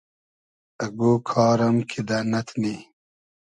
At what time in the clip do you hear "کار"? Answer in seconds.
1.29-1.59